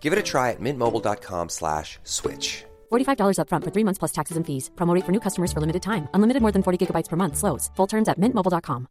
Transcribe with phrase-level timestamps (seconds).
[0.00, 2.64] Give it a try at mintmobile.com slash switch.
[2.90, 4.70] $45 upfront for three months plus taxes and fees.
[4.76, 6.08] Promote for new customers for limited time.
[6.14, 7.36] Unlimited more than 40 gigabytes per month.
[7.36, 7.70] Slows.
[7.76, 8.88] Full terms at mintmobile.com.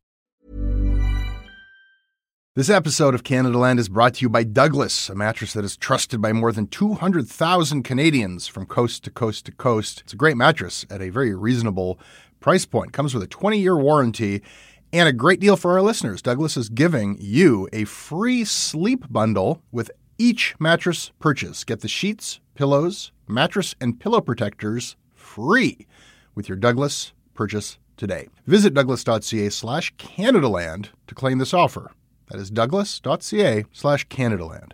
[2.58, 6.24] This episode of Canadaland is brought to you by Douglas, a mattress that is trusted
[6.24, 10.02] by more than 200,000 Canadians from coast to coast to coast.
[10.02, 12.00] It's a great mattress at a very reasonable
[12.40, 12.94] price point.
[12.94, 14.42] Comes with a 20 year warranty
[14.92, 16.24] and a great deal for our listeners.
[16.24, 21.64] Douglas is giving you a free sleep bundle with each mattress purchase.
[21.64, 25.88] Get the sheets, pillows, mattress, and pillow protectors free
[26.36, 28.28] with your Douglas purchase today.
[28.46, 31.92] Visit douglas.ca slash Canadaland to claim this offer.
[32.30, 34.74] That is douglas.ca slash Canadaland.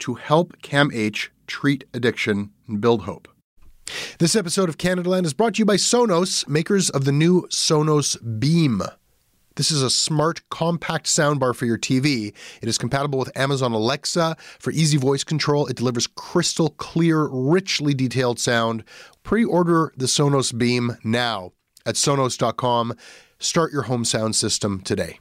[0.00, 3.28] to help CAMH treat addiction and build hope.
[4.18, 8.16] This episode of Canadaland is brought to you by Sonos, makers of the new Sonos
[8.38, 8.82] Beam.
[9.56, 12.32] This is a smart, compact soundbar for your TV.
[12.62, 15.66] It is compatible with Amazon Alexa for easy voice control.
[15.66, 18.84] It delivers crystal clear, richly detailed sound.
[19.24, 21.52] Pre order the Sonos Beam now
[21.84, 22.94] at Sonos.com.
[23.40, 25.18] Start your home sound system today.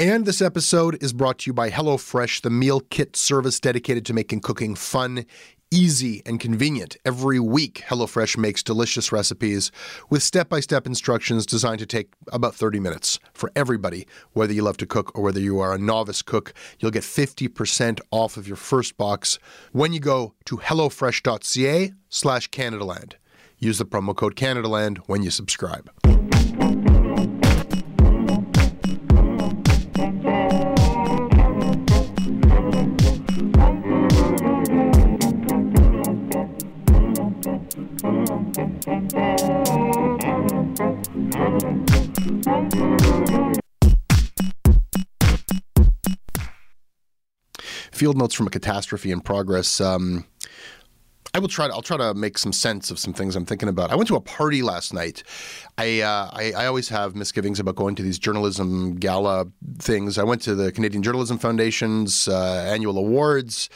[0.00, 4.14] And this episode is brought to you by HelloFresh, the meal kit service dedicated to
[4.14, 5.26] making cooking fun,
[5.70, 6.96] easy, and convenient.
[7.04, 9.70] Every week, HelloFresh makes delicious recipes
[10.08, 14.62] with step by step instructions designed to take about 30 minutes for everybody, whether you
[14.62, 16.54] love to cook or whether you are a novice cook.
[16.78, 19.38] You'll get 50% off of your first box
[19.72, 23.16] when you go to HelloFresh.ca slash Canadaland.
[23.58, 25.90] Use the promo code Canadaland when you subscribe.
[48.00, 49.78] Field notes from a catastrophe in progress.
[49.78, 50.24] Um,
[51.34, 51.68] I will try.
[51.68, 53.90] To, I'll try to make some sense of some things I'm thinking about.
[53.90, 55.22] I went to a party last night.
[55.76, 60.16] I, uh, I, I always have misgivings about going to these journalism gala things.
[60.16, 63.68] I went to the Canadian Journalism Foundation's uh, annual awards,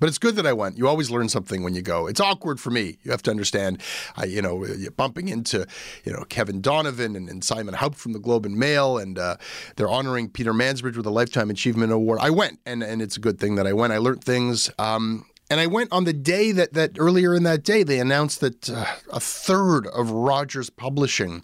[0.00, 0.78] but it's good that I went.
[0.78, 2.06] You always learn something when you go.
[2.06, 2.98] It's awkward for me.
[3.02, 3.82] You have to understand.
[4.16, 4.64] I, you know,
[4.96, 5.66] bumping into,
[6.04, 9.36] you know, Kevin Donovan and, and Simon Houpt from the Globe and Mail, and uh,
[9.76, 12.18] they're honoring Peter Mansbridge with a Lifetime Achievement Award.
[12.20, 13.92] I went, and and it's a good thing that I went.
[13.92, 14.70] I learned things.
[14.78, 18.40] Um, and I went on the day that, that earlier in that day, they announced
[18.40, 21.42] that uh, a third of Rogers Publishing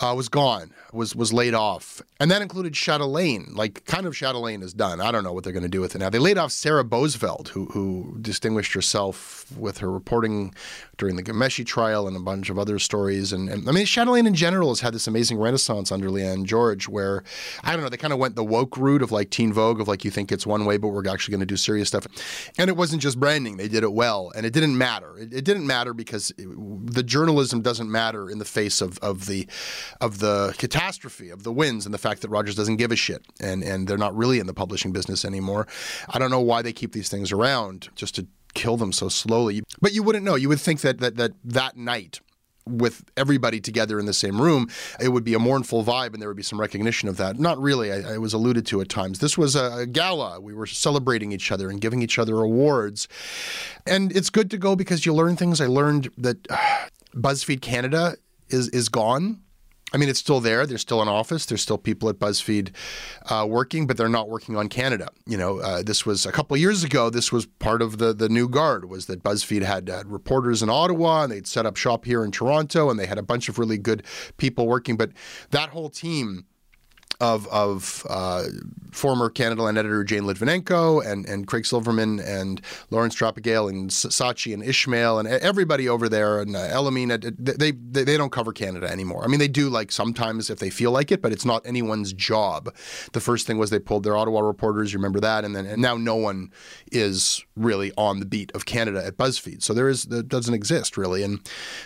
[0.00, 3.52] uh, was gone, was was laid off, and that included Chatelaine.
[3.52, 5.00] Like, kind of Chatelaine is done.
[5.00, 6.10] I don't know what they're going to do with it now.
[6.10, 10.54] They laid off Sarah Boesveld, who who distinguished herself with her reporting
[11.00, 13.32] during the Ghomeshi trial and a bunch of other stories.
[13.32, 16.88] And, and I mean, Chatelaine in general has had this amazing renaissance under Lianne George,
[16.88, 17.24] where
[17.64, 19.88] I don't know, they kind of went the woke route of like Teen Vogue, of
[19.88, 22.06] like you think it's one way, but we're actually going to do serious stuff.
[22.58, 25.18] And it wasn't just branding; they did it well, and it didn't matter.
[25.18, 29.26] It, it didn't matter because it, the journalism doesn't matter in the face of of
[29.26, 29.48] the
[30.02, 33.24] of the catastrophe of the wins and the fact that Rogers doesn't give a shit
[33.40, 35.66] and and they're not really in the publishing business anymore.
[36.10, 39.62] I don't know why they keep these things around just to kill them so slowly.
[39.80, 40.34] But you wouldn't know.
[40.34, 42.20] You would think that that that that night
[42.66, 44.68] with everybody together in the same room,
[45.00, 47.38] it would be a mournful vibe and there would be some recognition of that.
[47.38, 49.18] Not really, I, I was alluded to at times.
[49.18, 50.40] This was a, a gala.
[50.40, 53.08] We were celebrating each other and giving each other awards.
[53.86, 55.60] And it's good to go because you learn things.
[55.60, 56.56] I learned that uh,
[57.14, 58.16] BuzzFeed Canada
[58.48, 59.40] is, is gone
[59.92, 60.66] I mean, it's still there.
[60.66, 61.46] There's still an office.
[61.46, 62.70] There's still people at BuzzFeed
[63.28, 65.08] uh, working, but they're not working on Canada.
[65.26, 67.10] You know, uh, this was a couple years ago.
[67.10, 70.70] This was part of the the new guard was that BuzzFeed had, had reporters in
[70.70, 73.58] Ottawa and they'd set up shop here in Toronto and they had a bunch of
[73.58, 74.04] really good
[74.36, 74.96] people working.
[74.96, 75.10] But
[75.50, 76.46] that whole team
[77.20, 78.44] of of uh,
[78.90, 84.62] former Canadaland editor Jane Lytvynenko and and Craig Silverman and Lauren Strapagiel and Scaachi and
[84.62, 89.24] Ishmael and everybody over there and uh, Elamin, they, they they don't cover Canada anymore.
[89.24, 92.12] I mean, they do like sometimes if they feel like it, but it's not anyone's
[92.12, 92.74] job.
[93.12, 94.92] The first thing was they pulled their Ottawa reporters.
[94.92, 96.50] You remember that, and then and now no one
[96.90, 99.62] is really on the beat of Canada at BuzzFeed.
[99.62, 101.40] So there is that doesn't exist really, and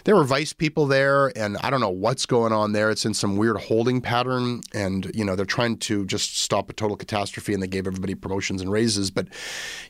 [0.04, 2.90] there were Vice people there, and I don't know what's going on there.
[2.90, 6.72] It's in some weird holding pattern, and you know they're trying to just stop a
[6.72, 9.10] total catastrophe, and they gave everybody promotions and raises.
[9.10, 9.28] But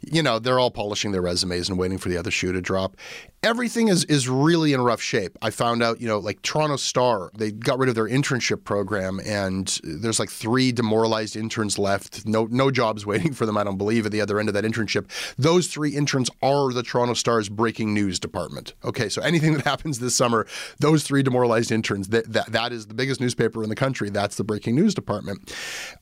[0.02, 2.96] you know they're all polishing their resumes and waiting for the other shoe to drop.
[3.42, 5.36] Everything is is really in rough shape.
[5.42, 9.20] I found out, you know, like Toronto Star, they got rid of their internship program,
[9.24, 12.26] and there's like three demoralized interns left.
[12.26, 13.56] No no jobs waiting for them.
[13.56, 15.06] I don't believe at the other end of that internship.
[15.36, 18.74] Those three interns are the Toronto Star's breaking news department.
[18.84, 20.46] Okay, so anything that happens this summer,
[20.78, 24.10] those three demoralized interns, that, that, that is the biggest newspaper in the country.
[24.10, 25.23] That's the breaking news department.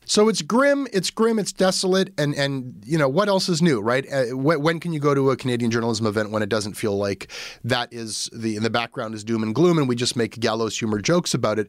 [0.04, 3.80] So it's grim, it's grim, it's desolate, and and you know what else is new,
[3.80, 4.06] right?
[4.12, 6.96] Uh, when, when can you go to a Canadian journalism event when it doesn't feel
[6.96, 7.30] like
[7.64, 10.78] that is the in the background is doom and gloom, and we just make gallows
[10.78, 11.68] humor jokes about it,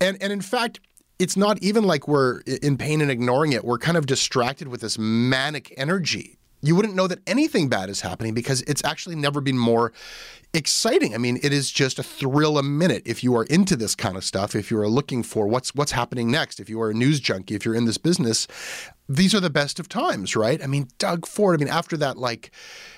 [0.00, 0.80] and and in fact
[1.18, 3.64] it's not even like we're in pain and ignoring it.
[3.64, 8.00] We're kind of distracted with this manic energy you wouldn't know that anything bad is
[8.00, 9.92] happening because it's actually never been more
[10.54, 11.14] exciting.
[11.14, 14.16] I mean, it is just a thrill a minute if you are into this kind
[14.16, 16.94] of stuff, if you are looking for what's what's happening next, if you are a
[16.94, 18.48] news junkie, if you're in this business,
[19.08, 20.62] these are the best of times, right?
[20.62, 22.50] I mean, Doug Ford, I mean, after that like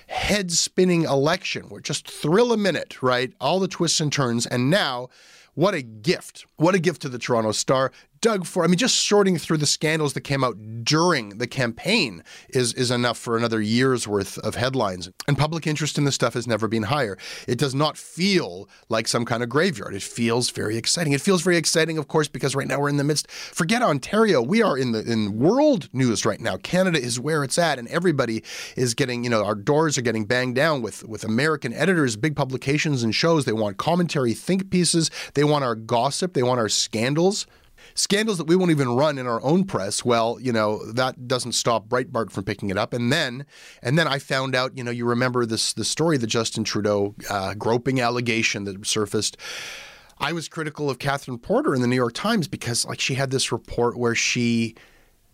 [0.07, 3.33] head spinning election, we're just thrill a minute, right?
[3.39, 5.09] All the twists and turns and now
[5.53, 6.45] what a gift.
[6.55, 7.91] What a gift to the Toronto Star.
[8.21, 12.23] Doug Ford, I mean, just sorting through the scandals that came out during the campaign
[12.49, 15.09] is, is enough for another year's worth of headlines.
[15.27, 17.17] And public interest in this stuff has never been higher.
[17.47, 19.95] It does not feel like some kind of graveyard.
[19.95, 21.13] It feels very exciting.
[21.13, 23.29] It feels very exciting, of course, because right now we're in the midst.
[23.31, 24.39] Forget Ontario.
[24.39, 26.57] We are in the in world news right now.
[26.57, 28.43] Canada is where it's at, and everybody
[28.75, 32.35] is getting, you know, our doors are getting banged down with with American editors, big
[32.35, 33.45] publications and shows.
[33.45, 35.09] They want commentary, think pieces.
[35.33, 36.33] They want our gossip.
[36.33, 37.47] They want our scandals
[37.93, 40.03] scandals that we won't even run in our own press.
[40.05, 42.93] Well, you know that doesn't stop Breitbart from picking it up.
[42.93, 43.45] And then,
[43.81, 44.77] and then I found out.
[44.77, 49.37] You know, you remember this the story, the Justin Trudeau uh, groping allegation that surfaced.
[50.19, 53.31] I was critical of Catherine Porter in the New York Times because, like, she had
[53.31, 54.75] this report where she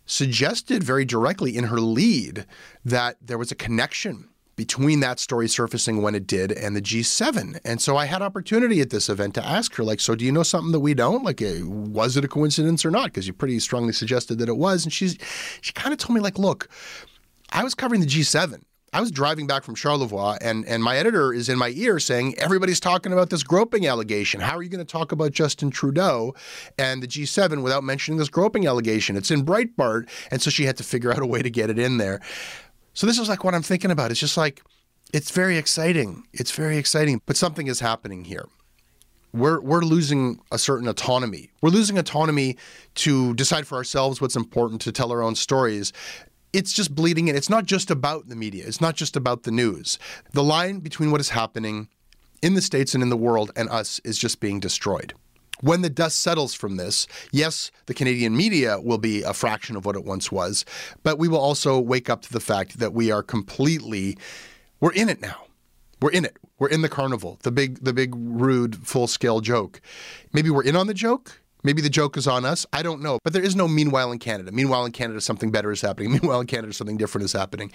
[0.06, 2.46] suggested very directly in her lead
[2.86, 7.60] that there was a connection between that story surfacing when it did and the G7.
[7.64, 10.32] And so I had opportunity at this event to ask her, like, so do you
[10.32, 11.22] know something that we don't?
[11.22, 13.04] Like, uh, was it a coincidence or not?
[13.04, 14.82] Because you pretty strongly suggested that it was.
[14.82, 15.16] And she's
[15.60, 16.68] she kind of told me, like, look,
[17.52, 18.62] I was covering the G7.
[18.92, 22.34] I was driving back from Charlevoix, and, and my editor is in my ear saying,
[22.38, 24.40] Everybody's talking about this groping allegation.
[24.40, 26.34] How are you going to talk about Justin Trudeau
[26.78, 29.14] and the G7 without mentioning this groping allegation?
[29.14, 30.08] It's in Breitbart.
[30.30, 32.20] And so she had to figure out a way to get it in there.
[32.98, 34.10] So this is like what I'm thinking about.
[34.10, 34.60] It's just like,
[35.14, 36.24] it's very exciting.
[36.32, 38.48] It's very exciting, but something is happening here.
[39.32, 41.52] We're, we're losing a certain autonomy.
[41.62, 42.56] We're losing autonomy
[42.96, 45.92] to decide for ourselves what's important, to tell our own stories.
[46.52, 47.36] It's just bleeding in.
[47.36, 49.96] It's not just about the media, it's not just about the news.
[50.32, 51.86] The line between what is happening
[52.42, 55.14] in the States and in the world and us is just being destroyed.
[55.60, 59.84] When the dust settles from this, yes, the Canadian media will be a fraction of
[59.84, 60.64] what it once was,
[61.02, 64.16] but we will also wake up to the fact that we are completely
[64.80, 65.44] we're in it now.
[66.00, 66.36] We're in it.
[66.58, 67.38] We're in the carnival.
[67.42, 69.80] The big the big rude full-scale joke.
[70.32, 71.40] Maybe we're in on the joke.
[71.64, 72.64] Maybe the joke is on us.
[72.72, 73.18] I don't know.
[73.24, 74.52] But there is no meanwhile in Canada.
[74.52, 76.12] Meanwhile in Canada, something better is happening.
[76.12, 77.72] Meanwhile in Canada, something different is happening.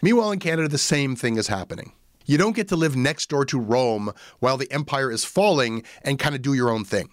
[0.00, 1.92] Meanwhile in Canada, the same thing is happening.
[2.26, 6.18] You don't get to live next door to Rome while the empire is falling and
[6.18, 7.08] kind of do your own thing.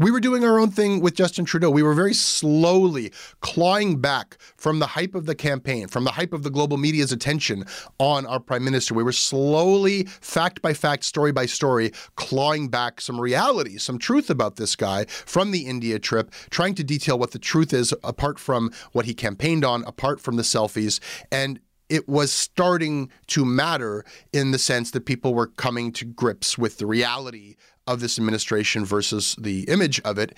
[0.00, 1.70] We were doing our own thing with Justin Trudeau.
[1.70, 3.12] We were very slowly
[3.42, 7.12] clawing back from the hype of the campaign, from the hype of the global media's
[7.12, 7.64] attention
[8.00, 8.92] on our prime minister.
[8.92, 14.30] We were slowly, fact by fact, story by story, clawing back some reality, some truth
[14.30, 18.40] about this guy from the India trip, trying to detail what the truth is apart
[18.40, 20.98] from what he campaigned on, apart from the selfies.
[21.30, 26.56] And it was starting to matter in the sense that people were coming to grips
[26.56, 30.36] with the reality of this administration versus the image of it.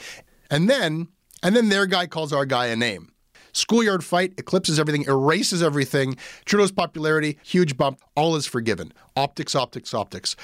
[0.50, 1.09] And then,
[1.43, 3.12] and then their guy calls our guy a name.
[3.53, 6.17] Schoolyard fight eclipses everything, erases everything.
[6.45, 8.93] Trudeau's popularity, huge bump, all is forgiven.
[9.17, 10.37] Optics, optics, optics.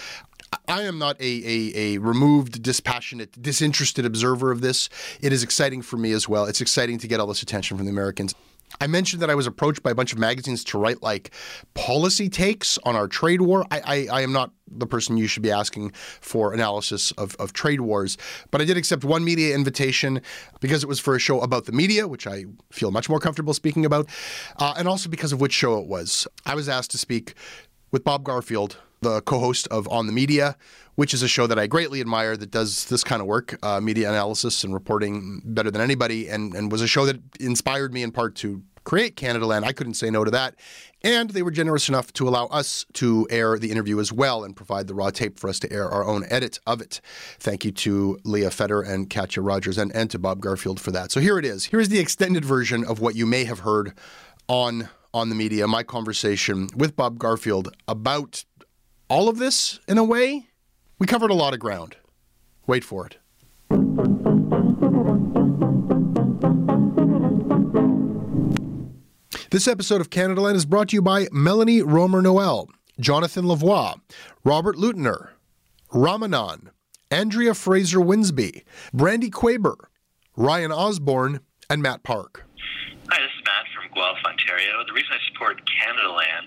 [0.67, 4.89] I am not a, a, a, removed, dispassionate, disinterested observer of this.
[5.21, 6.47] It is exciting for me as well.
[6.47, 8.35] It's exciting to get all this attention from the Americans.
[8.81, 11.31] I mentioned that I was approached by a bunch of magazines to write like
[11.75, 13.67] policy takes on our trade war.
[13.71, 17.53] I, I, I am not the person you should be asking for analysis of, of
[17.53, 18.17] trade wars,
[18.51, 20.23] but I did accept one media invitation
[20.61, 23.55] because it was for a show about the media, which I feel much more comfortable
[23.55, 24.09] speaking about,
[24.57, 26.27] uh, and also because of which show it was.
[26.47, 27.35] I was asked to speak
[27.91, 30.57] with Bob Garfield, the co host of On the Media,
[30.95, 33.81] which is a show that I greatly admire that does this kind of work, uh,
[33.81, 38.03] media analysis and reporting better than anybody, and, and was a show that inspired me
[38.03, 39.65] in part to create Canadaland.
[39.65, 40.57] I couldn't say no to that.
[41.05, 44.55] And they were generous enough to allow us to air the interview as well and
[44.55, 47.01] provide the raw tape for us to air our own edit of it.
[47.39, 51.11] Thank you to Leah Feder and Katya Rogers and, and to Bob Garfield for that.
[51.11, 51.67] So here it is.
[51.67, 53.95] Here is the extended version of what you may have heard
[54.49, 58.45] on on the media, my conversation with Bob Garfield about
[59.13, 60.47] all of this in a way.
[60.99, 61.97] We covered a lot of ground.
[62.67, 63.19] Wait for it.
[69.51, 74.01] This episode of Canadaland is brought to you by Melanie Romer Noel, Jonathan Lavoie,
[74.45, 75.29] Robert Lutner,
[75.93, 76.69] Ramanan,
[77.11, 78.63] Andrea Fraser Winsby,
[78.95, 79.77] Brandy Quaber,
[80.39, 82.47] Ryan Osborne, and Matt Park.
[83.11, 84.83] Hi, this is Matt from Guelph, Ontario.
[84.87, 86.47] The reason I support Canadaland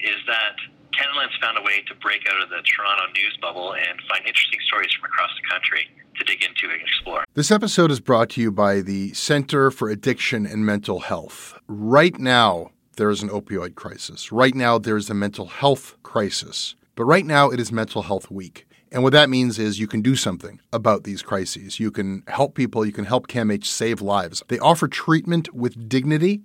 [0.00, 0.56] is that
[0.98, 4.60] Canadaland's found a way to break out of the Toronto news bubble and find interesting
[4.66, 7.24] stories from across the country to dig into and explore.
[7.34, 11.58] This episode is brought to you by the Center for Addiction and Mental Health.
[11.66, 14.30] Right now, there is an opioid crisis.
[14.30, 16.76] Right now, there is a mental health crisis.
[16.94, 18.66] But right now, it is Mental Health Week.
[18.92, 21.80] And what that means is you can do something about these crises.
[21.80, 24.44] You can help people, you can help CAMH save lives.
[24.46, 26.44] They offer treatment with dignity,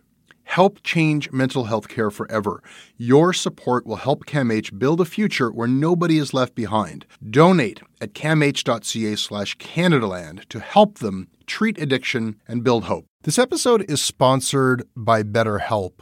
[0.51, 2.61] Help change mental health care forever.
[2.97, 7.05] Your support will help CAMH build a future where nobody is left behind.
[7.29, 13.05] Donate at camh.ca slash Canadaland to help them treat addiction and build hope.
[13.23, 16.01] This episode is sponsored by BetterHelp.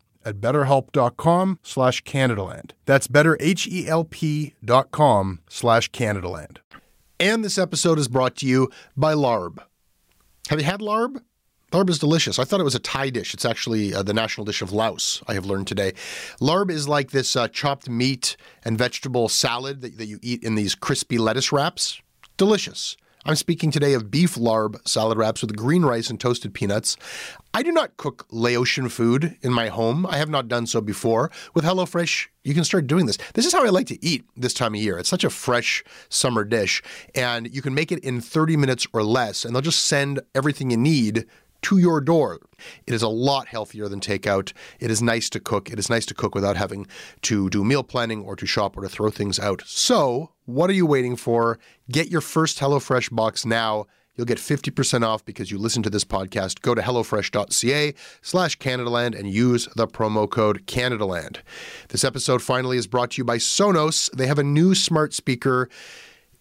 [0.25, 2.71] at betterhelp.com slash Canadaland.
[2.85, 6.57] That's betterhelp.com slash Canadaland.
[7.19, 9.59] And this episode is brought to you by Larb.
[10.49, 11.21] Have you had Larb?
[11.71, 12.37] Larb is delicious.
[12.37, 13.33] I thought it was a Thai dish.
[13.33, 15.93] It's actually uh, the national dish of Laos, I have learned today.
[16.41, 18.35] Larb is like this uh, chopped meat
[18.65, 22.01] and vegetable salad that, that you eat in these crispy lettuce wraps.
[22.35, 22.97] Delicious.
[23.23, 26.97] I'm speaking today of beef larb salad wraps with green rice and toasted peanuts.
[27.53, 30.07] I do not cook Laotian food in my home.
[30.07, 31.29] I have not done so before.
[31.53, 33.19] With HelloFresh, you can start doing this.
[33.35, 34.97] This is how I like to eat this time of year.
[34.97, 36.81] It's such a fresh summer dish,
[37.13, 40.71] and you can make it in 30 minutes or less, and they'll just send everything
[40.71, 41.27] you need
[41.61, 42.39] to your door.
[42.87, 44.51] It is a lot healthier than takeout.
[44.79, 45.69] It is nice to cook.
[45.69, 46.87] It is nice to cook without having
[47.23, 49.61] to do meal planning or to shop or to throw things out.
[49.65, 51.59] So, what are you waiting for?
[51.89, 53.85] Get your first HelloFresh box now.
[54.15, 56.61] You'll get 50% off because you listen to this podcast.
[56.61, 61.37] Go to HelloFresh.ca slash Canadaland and use the promo code Canadaland.
[61.89, 64.11] This episode finally is brought to you by Sonos.
[64.11, 65.69] They have a new smart speaker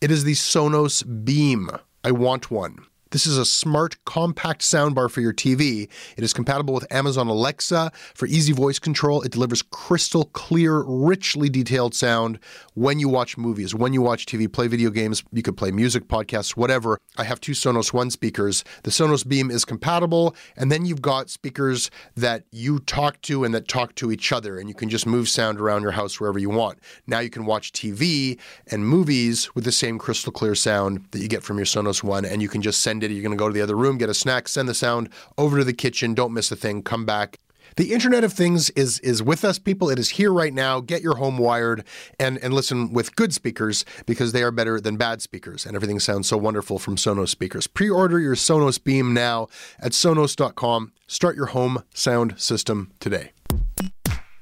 [0.01, 1.71] It is the Sonos Beam.
[2.03, 2.79] I want one.
[3.11, 5.89] This is a smart, compact soundbar for your TV.
[6.17, 9.23] It is compatible with Amazon Alexa for easy voice control.
[9.23, 12.39] It delivers crystal clear, richly detailed sound
[12.75, 15.25] when you watch movies, when you watch TV, play video games.
[15.33, 17.01] You could play music, podcasts, whatever.
[17.19, 18.63] I have two Sonos One speakers.
[18.85, 23.53] The Sonos Beam is compatible, and then you've got speakers that you talk to and
[23.55, 26.39] that talk to each other, and you can just move sound around your house wherever
[26.39, 26.79] you want.
[27.09, 28.39] Now you can watch TV
[28.69, 32.25] and movies with the same crystal clear sound that you get from your Sonos One,
[32.25, 34.15] and you can just send You're going to go to the other room, get a
[34.15, 36.15] snack, send the sound over to the kitchen.
[36.15, 36.83] Don't miss a thing.
[36.83, 37.39] Come back.
[37.77, 39.91] The Internet of Things is is with us, people.
[39.91, 40.81] It is here right now.
[40.81, 41.85] Get your home wired
[42.19, 46.01] and and listen with good speakers because they are better than bad speakers, and everything
[46.01, 47.67] sounds so wonderful from Sonos speakers.
[47.67, 49.47] Pre-order your Sonos Beam now
[49.79, 50.93] at Sonos.com.
[51.07, 53.33] Start your home sound system today.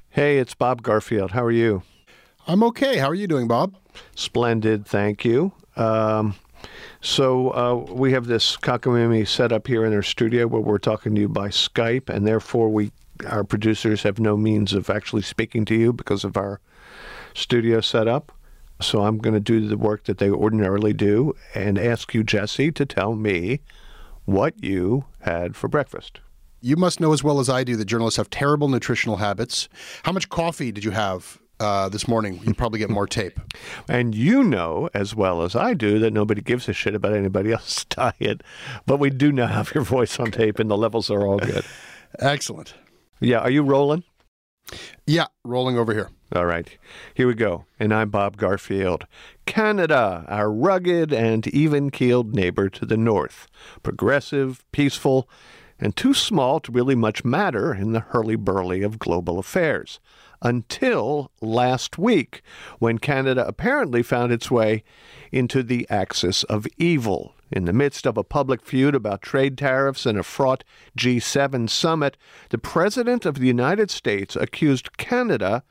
[0.09, 1.31] Hey, it's Bob Garfield.
[1.31, 1.83] How are you?
[2.47, 2.97] I'm okay.
[2.97, 3.75] How are you doing, Bob?
[4.15, 5.53] Splendid, thank you.
[5.75, 6.35] Um,
[7.01, 11.15] so uh, we have this cockamamie set up here in our studio where we're talking
[11.15, 12.91] to you by Skype, and therefore we
[13.27, 16.61] our producers have no means of actually speaking to you because of our
[17.33, 18.31] studio setup.
[18.81, 22.71] So I'm going to do the work that they ordinarily do and ask you, Jesse,
[22.71, 23.59] to tell me
[24.23, 26.21] what you had for breakfast.
[26.61, 29.67] You must know as well as I do that journalists have terrible nutritional habits.
[30.03, 32.39] How much coffee did you have uh, this morning?
[32.43, 33.39] You probably get more tape.
[33.87, 37.51] And you know as well as I do that nobody gives a shit about anybody
[37.53, 38.41] else's diet,
[38.85, 41.65] but we do now have your voice on tape and the levels are all good.
[42.19, 42.73] Excellent.
[43.19, 44.03] Yeah, are you rolling?
[45.07, 46.09] Yeah, rolling over here.
[46.35, 46.69] All right,
[47.15, 47.65] here we go.
[47.79, 49.07] And I'm Bob Garfield.
[49.47, 53.47] Canada, our rugged and even keeled neighbor to the north.
[53.81, 55.27] Progressive, peaceful,
[55.79, 59.99] and too small to really much matter in the hurly burly of global affairs.
[60.41, 62.41] Until last week,
[62.79, 64.83] when Canada apparently found its way
[65.31, 67.35] into the axis of evil.
[67.51, 70.63] In the midst of a public feud about trade tariffs and a fraught
[70.97, 72.15] G7 summit,
[72.49, 75.63] the President of the United States accused Canada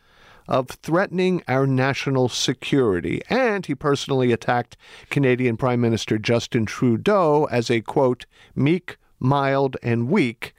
[0.48, 4.76] of threatening our national security, and he personally attacked
[5.10, 10.54] Canadian Prime Minister Justin Trudeau as a, quote, meek, mild, and weak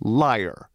[0.00, 0.69] liar.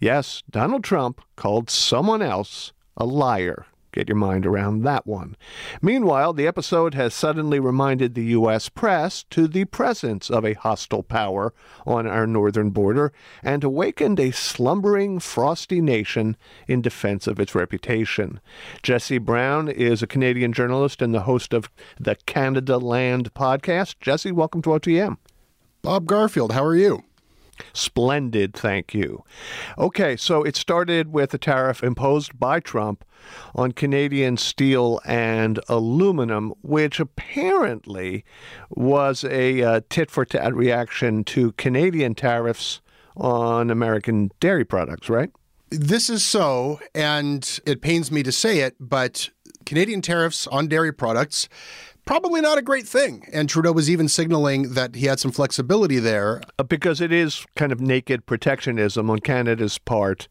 [0.00, 3.66] Yes, Donald Trump called someone else a liar.
[3.90, 5.34] Get your mind around that one.
[5.82, 8.68] Meanwhile, the episode has suddenly reminded the U.S.
[8.68, 11.52] press to the presence of a hostile power
[11.86, 16.36] on our northern border and awakened a slumbering, frosty nation
[16.68, 18.40] in defense of its reputation.
[18.82, 23.96] Jesse Brown is a Canadian journalist and the host of the Canadaland podcast.
[24.00, 25.16] Jesse, welcome to OTM.
[25.82, 27.02] Bob Garfield, how are you?
[27.72, 29.24] Splendid, thank you.
[29.76, 33.04] Okay, so it started with a tariff imposed by Trump
[33.54, 38.24] on Canadian steel and aluminum, which apparently
[38.70, 42.80] was a uh, tit for tat reaction to Canadian tariffs
[43.16, 45.30] on American dairy products, right?
[45.70, 49.28] This is so, and it pains me to say it, but
[49.68, 51.46] Canadian tariffs on dairy products
[52.08, 53.28] probably not a great thing.
[53.34, 56.40] And Trudeau was even signaling that he had some flexibility there.
[56.58, 60.26] Uh, because it is kind of naked protectionism on Canada's part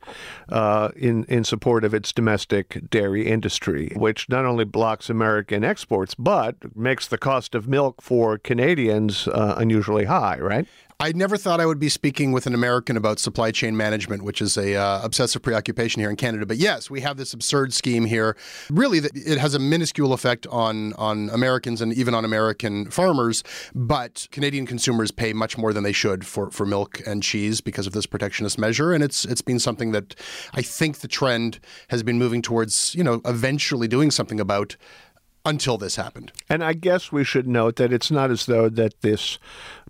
[0.49, 6.15] uh, in, in support of its domestic dairy industry, which not only blocks American exports,
[6.15, 10.67] but makes the cost of milk for Canadians uh, unusually high, right?
[10.99, 14.41] I never thought I would be speaking with an American about supply chain management, which
[14.41, 16.47] is a uh, obsessive preoccupation here in Canada.
[16.47, 18.35] But yes, we have this absurd scheme here.
[18.71, 23.43] Really, it has a minuscule effect on on Americans and even on American farmers.
[23.75, 27.85] But Canadian consumers pay much more than they should for, for milk and cheese because
[27.85, 30.15] of this protectionist measure, and it's it's been something that
[30.55, 32.95] I think the trend has been moving towards.
[32.95, 34.75] You know, eventually doing something about
[35.47, 36.31] until this happened.
[36.49, 39.39] And I guess we should note that it's not as though that this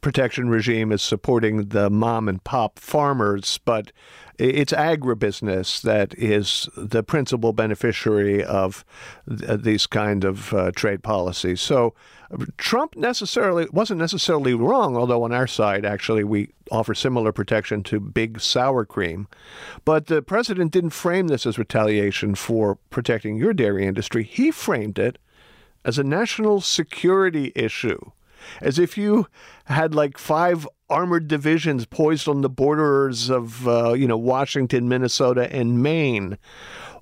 [0.02, 3.92] protection regime is supporting the mom and pop farmers, but
[4.38, 8.86] it's agribusiness that is the principal beneficiary of
[9.28, 11.60] th- these kind of uh, trade policies.
[11.60, 11.96] So
[12.58, 18.00] Trump necessarily wasn't necessarily wrong, although on our side actually we offer similar protection to
[18.00, 19.28] big sour cream.
[19.86, 24.24] But the president didn't frame this as retaliation for protecting your dairy industry.
[24.24, 25.18] He framed it
[25.88, 28.12] as a national security issue,
[28.60, 29.26] as if you
[29.66, 35.52] had like five armored divisions poised on the borders of, uh, you know, Washington, Minnesota,
[35.54, 36.38] and Maine.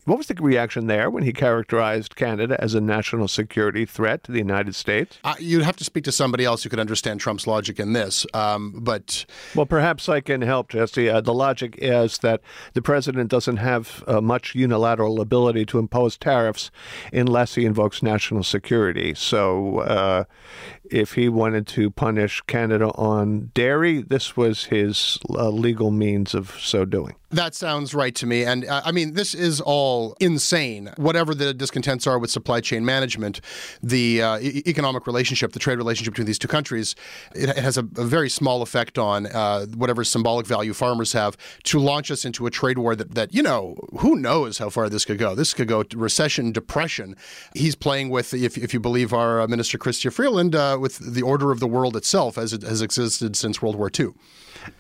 [0.06, 4.32] What was the reaction there when he characterized Canada as a national security threat to
[4.32, 5.18] the United States?
[5.24, 8.24] Uh, you'd have to speak to somebody else who could understand Trump's logic in this.
[8.32, 11.10] Um, but well, perhaps I can help, Jesse.
[11.10, 12.42] Uh, the logic is that
[12.74, 16.70] the president doesn't have uh, much unilateral ability to impose tariffs
[17.12, 19.16] unless he invokes national security.
[19.16, 20.24] So, uh,
[20.92, 26.52] if he wanted to punish Canada on dairy, this was his uh, legal means of
[26.60, 27.16] so doing.
[27.36, 28.46] That sounds right to me.
[28.46, 30.94] And uh, I mean, this is all insane.
[30.96, 33.42] Whatever the discontents are with supply chain management,
[33.84, 36.96] the uh, e- economic relationship, the trade relationship between these two countries,
[37.36, 41.36] it, it has a, a, very small effect on uh, whatever symbolic value farmers have
[41.64, 44.88] to launch us into a trade war that, that, you know, who knows how far
[44.88, 45.36] this could go.
[45.36, 47.18] This could go to recession, depression.
[47.54, 51.22] He's playing with, if, if you believe our uh, Minister Chrystia Freeland, uh, with the
[51.22, 54.14] order of the world itself as it has existed since World War II.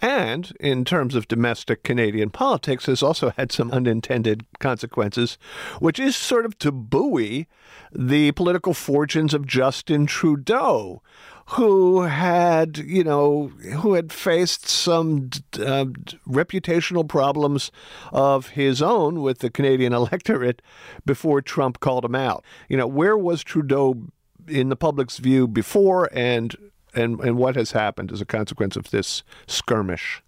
[0.01, 5.37] And in terms of domestic Canadian politics, has also had some unintended consequences,
[5.79, 7.47] which is sort of to buoy
[7.91, 11.01] the political fortunes of Justin Trudeau,
[11.49, 13.47] who had, you know,
[13.79, 15.85] who had faced some uh,
[16.27, 17.71] reputational problems
[18.11, 20.61] of his own with the Canadian electorate
[21.05, 22.43] before Trump called him out.
[22.69, 24.07] You know, where was Trudeau
[24.47, 26.55] in the public's view before and
[26.95, 30.23] and, and what has happened as a consequence of this skirmish?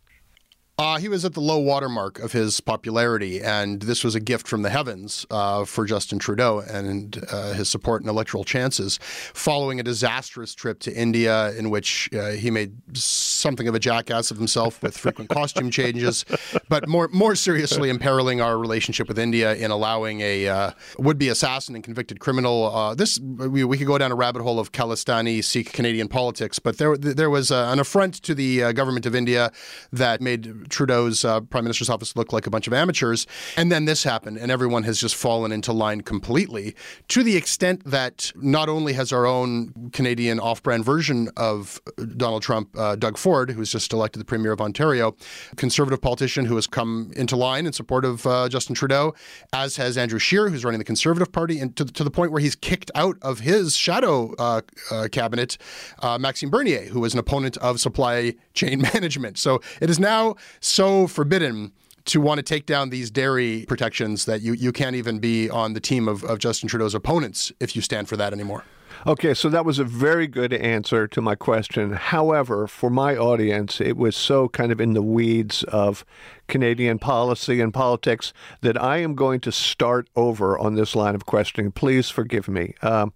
[0.79, 4.19] Uh, he was at the low water mark of his popularity, and this was a
[4.19, 8.99] gift from the heavens uh, for Justin Trudeau and uh, his support and electoral chances.
[9.01, 14.29] Following a disastrous trip to India, in which uh, he made something of a jackass
[14.29, 16.23] of himself with frequent costume changes,
[16.69, 21.73] but more more seriously imperiling our relationship with India in allowing a uh, would-be assassin
[21.73, 22.65] and convicted criminal.
[22.65, 26.59] Uh, this we, we, could go down a rabbit hole of Khalistani Sikh Canadian politics,
[26.59, 29.51] but there there was an affront to the government of India
[29.91, 33.27] that made Trudeau's uh, prime minister's office looked like a bunch of amateurs.
[33.55, 36.75] And then this happened, and everyone has just fallen into line completely
[37.09, 41.79] to the extent that not only has our own Canadian off brand version of
[42.15, 45.15] Donald Trump, uh, Doug Ford, who who's just elected the Premier of Ontario,
[45.57, 49.13] conservative politician who has come into line in support of uh, Justin Trudeau,
[49.51, 52.41] as has Andrew Scheer, who's running the Conservative Party, and to, to the point where
[52.41, 55.57] he's kicked out of his shadow uh, uh, cabinet
[55.99, 59.37] uh, Maxime Bernier, who was an opponent of supply chain management.
[59.37, 61.71] So it is now so forbidden
[62.05, 65.73] to want to take down these dairy protections that you, you can't even be on
[65.73, 68.63] the team of, of Justin Trudeau's opponents if you stand for that anymore.
[69.05, 71.93] Okay, so that was a very good answer to my question.
[71.93, 76.03] However, for my audience, it was so kind of in the weeds of
[76.47, 81.25] Canadian policy and politics that I am going to start over on this line of
[81.25, 81.71] questioning.
[81.71, 82.73] Please forgive me.
[82.81, 83.13] Um,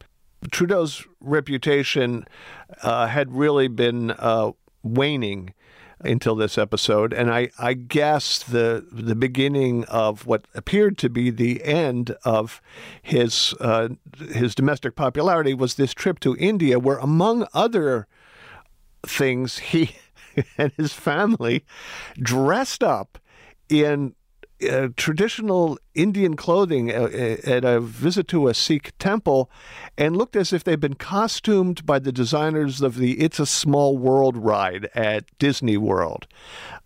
[0.51, 2.25] Trudeau's reputation
[2.83, 4.51] uh, had really been uh,
[4.83, 5.53] waning
[6.03, 11.29] until this episode, and I, I guess the the beginning of what appeared to be
[11.29, 12.61] the end of
[13.01, 13.89] his uh,
[14.33, 18.07] his domestic popularity was this trip to India, where among other
[19.05, 19.95] things he
[20.57, 21.65] and his family
[22.19, 23.17] dressed up
[23.69, 24.15] in
[24.69, 29.49] uh, traditional Indian clothing uh, uh, at a visit to a Sikh temple
[29.97, 33.97] and looked as if they'd been costumed by the designers of the It's a Small
[33.97, 36.27] World ride at Disney World.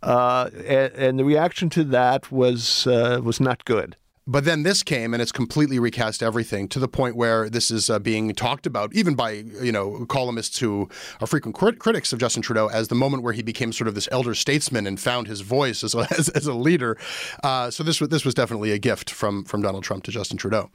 [0.01, 3.95] Uh, and, and, the reaction to that was, uh, was not good.
[4.27, 7.91] But then this came and it's completely recast everything to the point where this is
[7.91, 10.89] uh, being talked about, even by you know columnists who
[11.21, 13.93] are frequent crit- critics of Justin Trudeau, as the moment where he became sort of
[13.93, 16.97] this elder statesman and found his voice as a, as, as a leader.
[17.43, 20.71] Uh, so this this was definitely a gift from from Donald Trump to Justin Trudeau.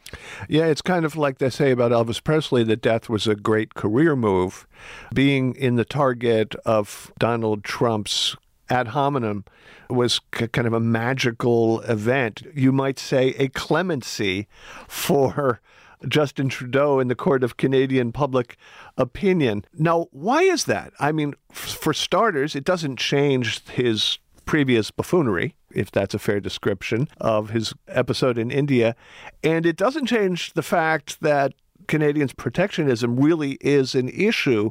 [0.49, 3.75] Yeah, it's kind of like they say about Elvis Presley that death was a great
[3.75, 4.69] career move.
[5.13, 8.37] Being in the target of Donald Trump's
[8.71, 9.45] ad hominem
[9.89, 12.43] was c- kind of a magical event.
[12.55, 14.47] You might say a clemency
[14.89, 15.61] for
[16.09, 18.57] Justin Trudeau in the court of Canadian public
[18.97, 19.65] opinion.
[19.75, 20.93] Now, why is that?
[20.99, 26.41] I mean, f- for starters, it doesn't change his previous buffoonery, if that's a fair
[26.41, 28.97] description of his episode in India.
[29.45, 31.53] And it doesn't change the fact that
[31.91, 34.71] Canadians' protectionism really is an issue.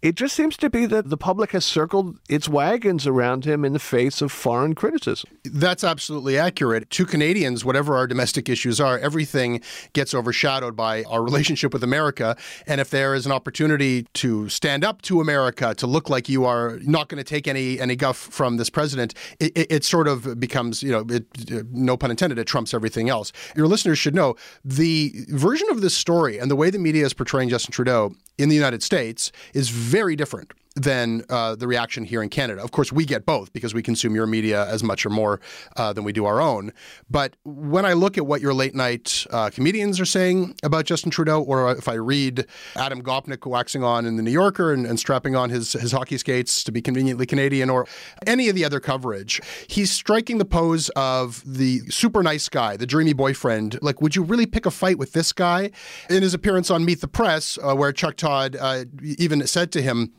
[0.00, 3.74] It just seems to be that the public has circled its wagons around him in
[3.74, 5.28] the face of foreign criticism.
[5.44, 6.88] That's absolutely accurate.
[6.88, 9.60] To Canadians, whatever our domestic issues are, everything
[9.92, 12.38] gets overshadowed by our relationship with America.
[12.66, 16.46] And if there is an opportunity to stand up to America, to look like you
[16.46, 20.08] are not going to take any any guff from this president, it, it, it sort
[20.08, 21.26] of becomes, you know, it,
[21.70, 23.30] no pun intended, it trumps everything else.
[23.54, 27.12] Your listeners should know the version of this story and the way the media is
[27.12, 32.22] portraying Justin Trudeau in the United States is very different than uh, the reaction here
[32.22, 32.62] in Canada.
[32.62, 35.40] Of course, we get both because we consume your media as much or more
[35.76, 36.70] uh, than we do our own.
[37.10, 41.10] But when I look at what your late night uh, comedians are saying about Justin
[41.10, 42.46] Trudeau, or if I read
[42.76, 46.18] Adam Gopnik waxing on in the New Yorker and, and strapping on his, his hockey
[46.18, 47.86] skates to be conveniently Canadian, or
[48.26, 52.86] any of the other coverage, he's striking the pose of the super nice guy, the
[52.86, 53.78] dreamy boyfriend.
[53.80, 55.70] Like, would you really pick a fight with this guy?
[56.10, 59.80] In his appearance on Meet the Press, uh, where Chuck Todd uh, even said to
[59.80, 60.12] him,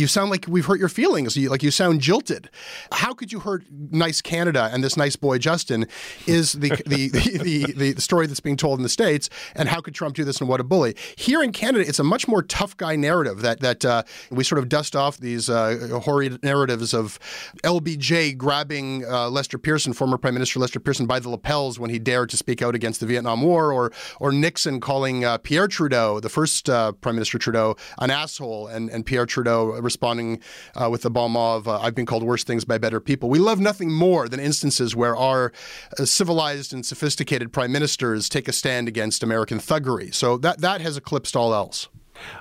[0.00, 1.36] you sound like we've hurt your feelings.
[1.36, 2.48] You, like you sound jilted.
[2.92, 5.86] How could you hurt nice Canada and this nice boy Justin?
[6.26, 9.28] Is the the, the, the, the, story that's being told in the states?
[9.54, 10.40] And how could Trump do this?
[10.40, 10.96] And what a bully!
[11.16, 14.58] Here in Canada, it's a much more tough guy narrative that that uh, we sort
[14.58, 17.18] of dust off these uh, horrid narratives of
[17.62, 21.98] LBJ grabbing uh, Lester Pearson, former Prime Minister Lester Pearson, by the lapels when he
[21.98, 26.20] dared to speak out against the Vietnam War, or or Nixon calling uh, Pierre Trudeau,
[26.20, 30.40] the first uh, Prime Minister Trudeau, an asshole, and and Pierre Trudeau responding
[30.74, 33.28] uh, with the bon mot of uh, "I've been called worse things by better people."
[33.28, 35.52] We love nothing more than instances where our
[35.98, 40.14] uh, civilized and sophisticated prime ministers take a stand against American thuggery.
[40.14, 41.88] So that that has eclipsed all else.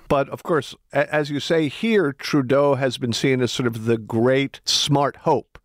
[0.08, 3.98] But of course, as you say here, Trudeau has been seen as sort of the
[3.98, 5.60] great smart hope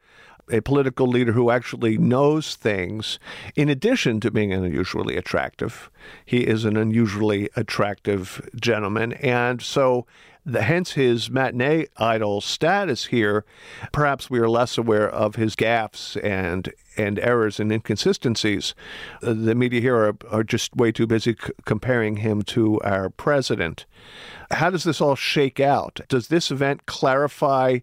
[0.53, 3.19] a political leader who actually knows things,
[3.57, 5.91] in addition to being unusually attractive.
[6.25, 9.15] He is an unusually attractive gentleman.
[9.15, 10.07] And so
[10.47, 13.45] the, hence his matinee idol status here.
[13.93, 18.75] Perhaps we are less aware of his gaffes and and errors and inconsistencies.
[19.23, 23.11] Uh, the media here are, are just way too busy c- comparing him to our
[23.11, 23.85] president.
[24.53, 26.01] How does this all shake out?
[26.09, 27.81] Does this event clarify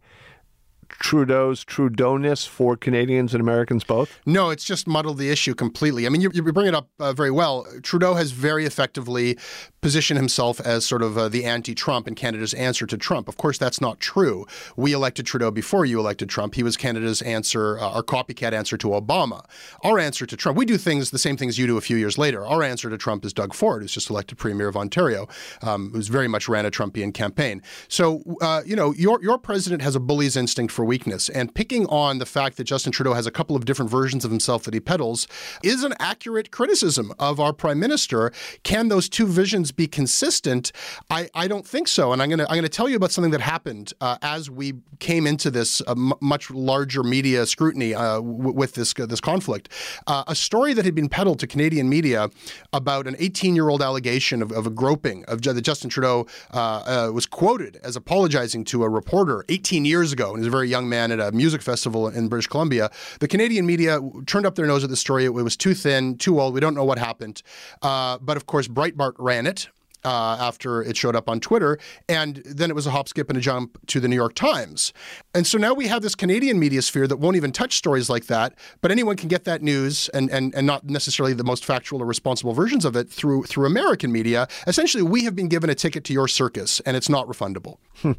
[0.88, 4.20] Trudeau's Trudeauness for Canadians and Americans both?
[4.26, 6.06] No, it's just muddled the issue completely.
[6.06, 7.66] I mean, you, you bring it up uh, very well.
[7.82, 9.38] Trudeau has very effectively
[9.82, 13.28] positioned himself as sort of uh, the anti Trump and Canada's answer to Trump.
[13.28, 14.46] Of course, that's not true.
[14.76, 16.56] We elected Trudeau before you elected Trump.
[16.56, 19.46] He was Canada's answer, uh, our copycat answer to Obama.
[19.84, 22.18] Our answer to Trump, we do things, the same things you do a few years
[22.18, 22.46] later.
[22.46, 25.28] Our answer to Trump is Doug Ford, who's just elected Premier of Ontario,
[25.62, 27.62] um, who's very much ran a Trumpian campaign.
[27.88, 31.30] So, uh, you know, your, your president has a bully's instinct for weakness.
[31.30, 34.32] And picking on the fact that Justin Trudeau has a couple of different versions of
[34.32, 35.28] himself that he peddles
[35.64, 38.32] is an accurate criticism of our prime minister.
[38.64, 40.72] Can those two visions be consistent?
[41.10, 42.14] I, I don't think so.
[42.14, 44.74] And I'm going to I'm to tell you about something that happened uh, as we
[45.00, 49.70] came into this uh, m- much larger media scrutiny uh, w- with this this conflict.
[50.08, 52.30] Uh, a story that had been peddled to Canadian media
[52.74, 57.08] about an 18 year old allegation of, of a groping of that Justin Trudeau uh,
[57.08, 60.70] uh, was quoted as apologizing to a reporter 18 years ago, and he's a very
[60.70, 62.90] young man at a music festival in British Columbia.
[63.20, 65.26] The Canadian media turned up their nose at the story.
[65.26, 66.54] It was too thin, too old.
[66.54, 67.42] We don't know what happened.
[67.82, 69.61] Uh, but of course, Breitbart ran it.
[70.04, 71.78] Uh, after it showed up on Twitter.
[72.10, 74.94] And then it was a hop, skip, and a jump to the New York Times.
[75.36, 78.26] And so now we have this Canadian media sphere that won't even touch stories like
[78.26, 82.02] that, but anyone can get that news and, and, and not necessarily the most factual
[82.02, 84.48] or responsible versions of it through through American media.
[84.68, 87.78] Essentially, we have been given a ticket to your circus, and it's not refundable.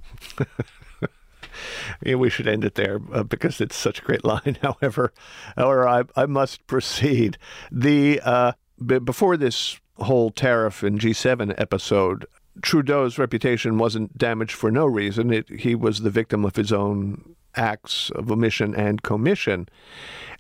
[2.05, 4.59] yeah, we should end it there uh, because it's such a great line.
[4.63, 5.13] However,
[5.57, 7.39] or I, I must proceed.
[7.71, 8.53] The uh,
[8.85, 12.27] b- before this whole tariff and G7 episode,
[12.61, 15.33] Trudeau's reputation wasn't damaged for no reason.
[15.33, 19.69] It, he was the victim of his own acts of omission and commission.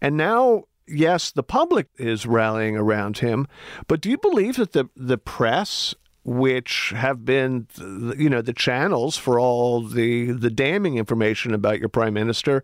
[0.01, 3.47] And now, yes, the public is rallying around him,
[3.87, 7.67] but do you believe that the, the press which have been,
[8.17, 12.63] you know, the channels for all the the damning information about your prime minister,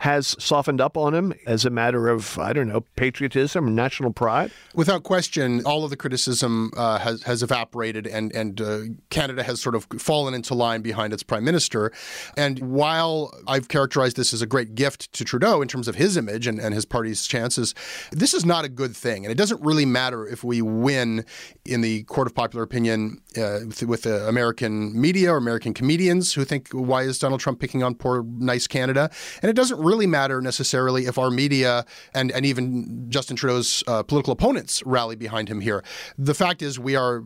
[0.00, 4.52] has softened up on him as a matter of I don't know patriotism, national pride.
[4.74, 9.60] Without question, all of the criticism uh, has has evaporated, and and uh, Canada has
[9.60, 11.92] sort of fallen into line behind its prime minister.
[12.36, 16.16] And while I've characterized this as a great gift to Trudeau in terms of his
[16.16, 17.74] image and, and his party's chances,
[18.12, 21.24] this is not a good thing, and it doesn't really matter if we win
[21.64, 22.99] in the court of popular opinion
[23.36, 27.60] uh, with, with uh, American media or American comedians who think, why is Donald Trump
[27.60, 29.10] picking on poor, nice Canada?
[29.42, 31.84] And it doesn't really matter necessarily if our media
[32.14, 35.82] and, and even Justin Trudeau's uh, political opponents rally behind him here.
[36.18, 37.22] The fact is, we are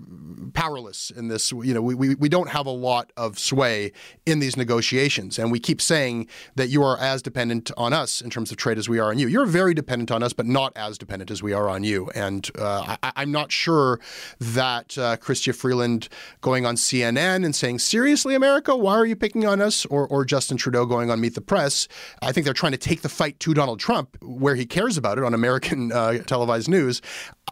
[0.53, 1.53] powerless in this.
[1.53, 3.93] You know, we, we, we don't have a lot of sway
[4.27, 5.39] in these negotiations.
[5.39, 8.79] And we keep saying that you are as dependent on us in terms of trade
[8.79, 9.29] as we are on you.
[9.29, 12.11] You're very dependent on us, but not as dependent as we are on you.
[12.15, 14.01] And uh, I, am not sure
[14.41, 15.17] that uh,
[15.65, 16.11] Freeland
[16.43, 19.87] going on CNN and saying, seriously, America, why are you picking on us?
[19.87, 21.89] Or, or Justin Trudeau going on Meet the Press.
[22.21, 25.17] I think they're trying to take the fight to Donald Trump where he cares about
[25.17, 27.01] it on American uh, televised news.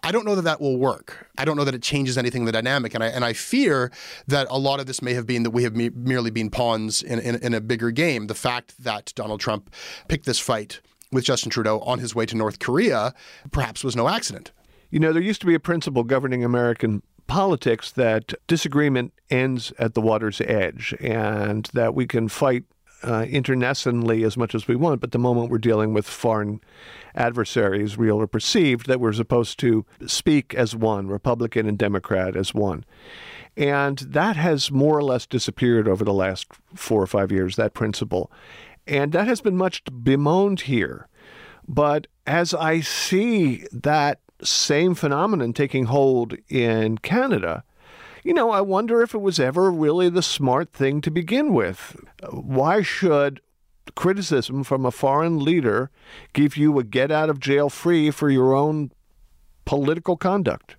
[0.03, 1.27] I don't know that that will work.
[1.39, 3.91] I don't know that it changes anything in the dynamic, and I and I fear
[4.27, 7.03] that a lot of this may have been that we have me- merely been pawns
[7.03, 8.27] in, in in a bigger game.
[8.27, 9.73] The fact that Donald Trump
[10.09, 13.15] picked this fight with Justin Trudeau on his way to North Korea
[13.53, 14.53] perhaps was no accident.
[14.91, 19.95] You know, there used to be a principle governing American politics that disagreement ends at
[19.95, 22.65] the water's edge and that we can fight
[23.03, 26.61] uh, as much as we want, but the moment we're dealing with foreign
[27.15, 32.55] adversaries, real or perceived, that we're supposed to speak as one, Republican and Democrat as
[32.55, 32.85] one.
[33.57, 37.75] And that has more or less disappeared over the last four or five years, that
[37.75, 38.31] principle.
[38.87, 41.09] And that has been much bemoaned here.
[41.69, 47.65] But as I see that same phenomenon taking hold in Canada,
[48.23, 51.97] you know, I wonder if it was ever really the smart thing to begin with.
[52.31, 53.41] Why should
[53.97, 55.91] criticism from a foreign leader
[56.33, 58.93] give you a get out of jail free for your own
[59.65, 60.77] political conduct?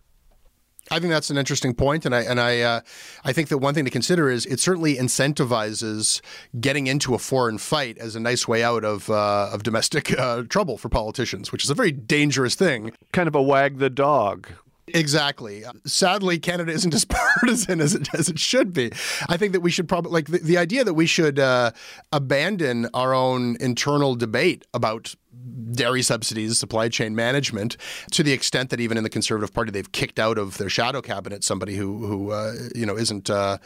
[0.94, 2.82] I think that's an interesting point, and I and I uh,
[3.26, 6.22] I think that one thing to consider is it certainly incentivizes
[6.60, 10.44] getting into a foreign fight as a nice way out of uh, of domestic uh,
[10.44, 12.92] trouble for politicians, which is a very dangerous thing.
[13.12, 14.48] Kind of a wag the dog.
[14.88, 15.64] Exactly.
[15.86, 18.92] Sadly, Canada isn't as partisan as it as it should be.
[19.28, 21.72] I think that we should probably like the, the idea that we should uh,
[22.12, 25.16] abandon our own internal debate about
[25.74, 27.78] dairy subsidies, supply chain management,
[28.12, 31.02] to the extent that even in the Conservative Party they've kicked out of their shadow
[31.02, 33.58] cabinet somebody who who uh, you know isn't uh,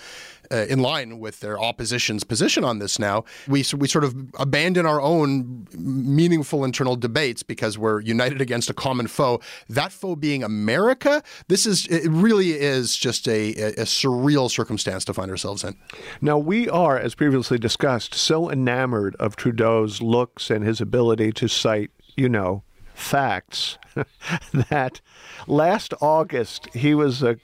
[0.51, 2.99] uh, in line with their opposition's position on this.
[2.99, 8.69] Now we we sort of abandon our own meaningful internal debates because we're united against
[8.69, 9.41] a common foe.
[9.69, 11.23] That foe being America.
[11.47, 15.75] This is it really is just a, a surreal circumstance to find ourselves in.
[16.21, 21.47] Now we are, as previously discussed, so enamored of Trudeau's looks and his ability to
[21.59, 23.77] cite, you know, facts
[24.69, 25.01] that
[25.47, 27.35] last August he was uh,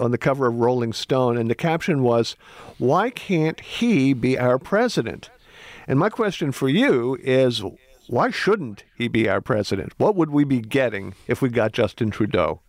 [0.00, 2.36] on the cover of Rolling Stone, and the caption was,
[2.78, 5.30] Why can't he be our president?
[5.86, 7.62] And my question for you is,
[8.08, 9.92] why shouldn't he be our president?
[9.98, 12.60] What would we be getting if we got Justin Trudeau?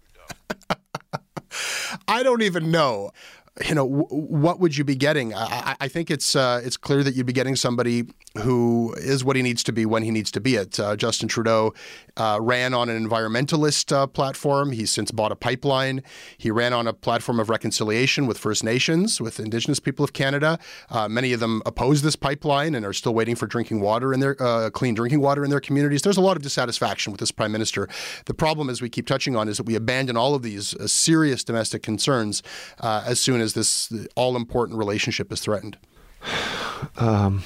[2.07, 3.11] I don't even know
[3.67, 5.33] you know, w- what would you be getting?
[5.33, 8.05] I, I think it's uh, it's clear that you'd be getting somebody
[8.37, 10.79] who is what he needs to be when he needs to be it.
[10.79, 11.73] Uh, Justin Trudeau
[12.15, 14.71] uh, ran on an environmentalist uh, platform.
[14.71, 16.03] He's since bought a pipeline.
[16.37, 20.59] He ran on a platform of reconciliation with First Nations, with Indigenous people of Canada.
[20.89, 24.19] Uh, many of them oppose this pipeline and are still waiting for drinking water in
[24.19, 26.01] their uh, clean drinking water in their communities.
[26.03, 27.89] There's a lot of dissatisfaction with this prime minister.
[28.25, 31.43] The problem, as we keep touching on, is that we abandon all of these serious
[31.43, 32.41] domestic concerns
[32.79, 35.77] as soon as this all important relationship is threatened.
[36.97, 37.43] Um.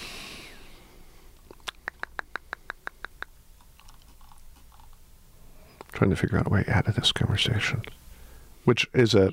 [5.94, 7.82] trying to figure out a way out of this conversation,
[8.66, 9.32] which is a,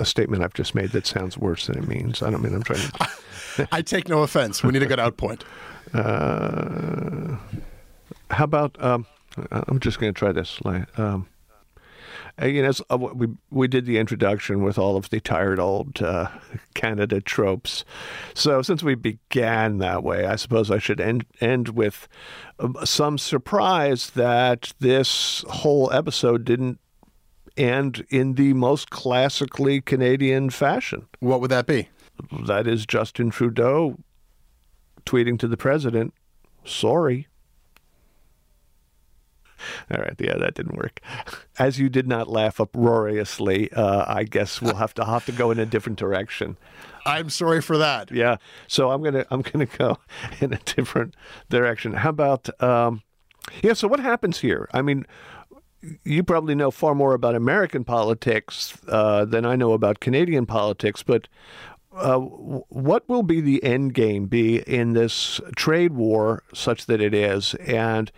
[0.00, 2.22] a statement I've just made that sounds worse than it means.
[2.22, 3.68] I don't mean I'm trying to.
[3.72, 4.62] I take no offense.
[4.62, 5.44] We need a good out point.
[5.92, 7.36] Uh,
[8.30, 9.06] how about um,
[9.50, 10.58] I'm just going to try this.
[10.96, 11.26] Um,
[12.42, 16.28] you know, uh, we we did the introduction with all of the tired old uh,
[16.74, 17.84] Canada tropes.
[18.34, 22.08] So since we began that way, I suppose I should end end with
[22.58, 26.78] um, some surprise that this whole episode didn't
[27.56, 31.06] end in the most classically Canadian fashion.
[31.18, 31.88] What would that be?
[32.46, 33.98] That is Justin Trudeau
[35.04, 36.14] tweeting to the president,
[36.64, 37.26] "Sorry."
[39.90, 41.00] All right, yeah, that didn't work.
[41.58, 45.50] As you did not laugh uproariously, uh, I guess we'll have to have to go
[45.50, 46.56] in a different direction.
[47.06, 48.10] I'm sorry for that.
[48.10, 49.98] Yeah, so I'm gonna I'm gonna go
[50.40, 51.14] in a different
[51.48, 51.94] direction.
[51.94, 53.02] How about um,
[53.62, 53.72] yeah?
[53.72, 54.68] So what happens here?
[54.72, 55.06] I mean,
[56.04, 61.02] you probably know far more about American politics uh, than I know about Canadian politics,
[61.02, 61.28] but
[61.98, 67.14] uh, what will be the end game be in this trade war, such that it
[67.14, 68.10] is, and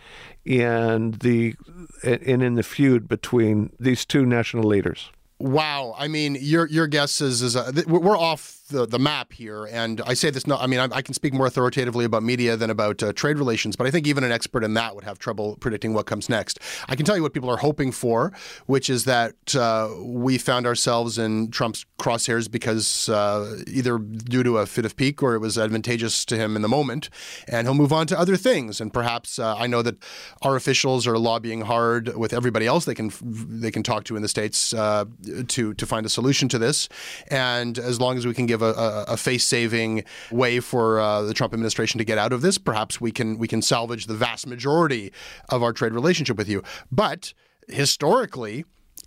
[0.45, 1.55] in the
[2.03, 5.09] and in the feud between these two national leaders?
[5.39, 9.67] Wow, I mean, your your guess is is uh, we're off the, the map here.
[9.71, 12.57] And I say this, no, I mean, I, I can speak more authoritatively about media
[12.57, 15.19] than about uh, trade relations, but I think even an expert in that would have
[15.19, 16.59] trouble predicting what comes next.
[16.87, 18.33] I can tell you what people are hoping for,
[18.65, 24.57] which is that uh, we found ourselves in Trump's crosshairs because uh, either due to
[24.57, 27.09] a fit of pique or it was advantageous to him in the moment,
[27.47, 28.81] and he'll move on to other things.
[28.81, 29.97] And perhaps uh, I know that
[30.41, 34.21] our officials are lobbying hard with everybody else they can they can talk to in
[34.21, 35.05] the states uh,
[35.47, 36.89] to to find a solution to this.
[37.29, 41.21] And as long as we can give give a, a, a face-saving way for uh,
[41.23, 44.13] the Trump administration to get out of this, perhaps we can we can salvage the
[44.13, 45.11] vast majority
[45.49, 46.63] of our trade relationship with you.
[46.91, 47.33] But
[47.67, 48.65] historically,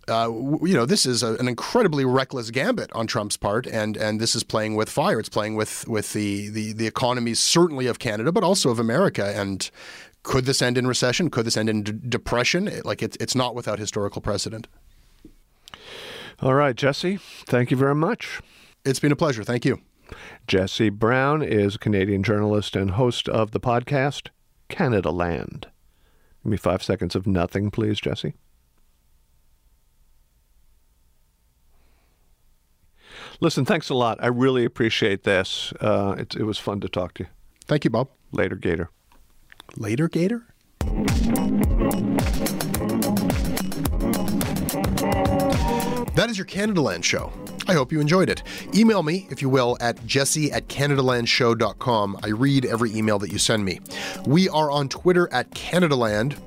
[0.08, 0.30] uh,
[0.62, 4.34] you know, this is a, an incredibly reckless gambit on Trump's part, and and this
[4.34, 5.18] is playing with fire.
[5.18, 9.32] It's playing with with the the the economies certainly of Canada, but also of America.
[9.34, 9.70] And
[10.22, 11.30] could this end in recession?
[11.30, 12.70] Could this end in d- depression?
[12.84, 14.68] Like it's it's not without historical precedent.
[16.40, 17.18] All right, Jesse.
[17.46, 18.40] Thank you very much.
[18.84, 19.42] It's been a pleasure.
[19.44, 19.80] Thank you.
[20.46, 24.28] Jesse Brown is a Canadian journalist and host of the podcast
[24.68, 25.64] Canadaland.
[26.42, 28.34] Give me five seconds of nothing, please, Jesse.
[33.40, 34.18] Listen, thanks a lot.
[34.22, 35.72] I really appreciate this.
[35.80, 37.28] Uh, it, it was fun to talk to you.
[37.66, 38.08] Thank you, Bob.
[38.32, 38.90] Later, Gator.
[39.76, 40.42] Later, Gator?
[46.14, 47.32] That is your Canadaland show.
[47.66, 48.42] I hope you enjoyed it.
[48.74, 52.18] Email me, if you will, at jesse at CanadaLandShow.com.
[52.22, 53.80] I read every email that you send me.
[54.26, 56.38] We are on Twitter at CanadaLand.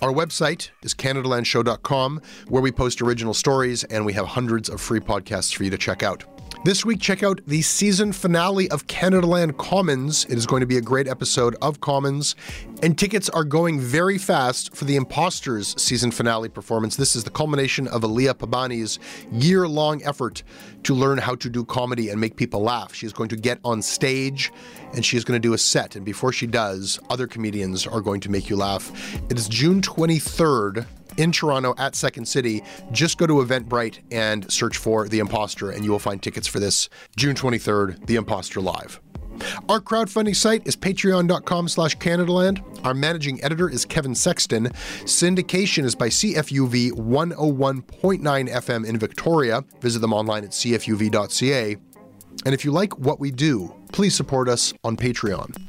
[0.00, 5.00] Our website is CanadaLandShow.com, where we post original stories and we have hundreds of free
[5.00, 6.31] podcasts for you to check out.
[6.64, 10.26] This week, check out the season finale of Canadaland Commons.
[10.26, 12.36] It is going to be a great episode of Commons,
[12.84, 16.94] and tickets are going very fast for the Imposters season finale performance.
[16.94, 19.00] This is the culmination of Aliya Pabani's
[19.32, 20.44] year long effort
[20.84, 22.94] to learn how to do comedy and make people laugh.
[22.94, 24.52] She's going to get on stage
[24.94, 28.20] and she's going to do a set, and before she does, other comedians are going
[28.20, 28.92] to make you laugh.
[29.28, 30.86] It is June 23rd
[31.16, 35.84] in Toronto at Second City, just go to Eventbrite and search for The Imposter, and
[35.84, 39.00] you will find tickets for this June 23rd, The Imposter Live.
[39.68, 42.62] Our crowdfunding site is patreon.com slash Canadaland.
[42.84, 44.68] Our managing editor is Kevin Sexton.
[45.04, 49.64] Syndication is by CFUV 101.9 FM in Victoria.
[49.80, 51.76] Visit them online at cfuv.ca.
[52.44, 55.68] And if you like what we do, please support us on Patreon.